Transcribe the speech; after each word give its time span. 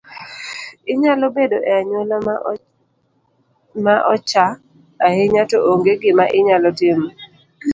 Inyalo 0.91 1.25
bedo 1.35 1.57
e 1.69 1.71
anyuola 1.79 2.15
maochaii 3.85 4.59
ahinya 5.07 5.43
to 5.51 5.57
ong’e 5.71 5.93
gima 6.01 6.25
inyalo 6.37 6.69
timo 6.79 7.07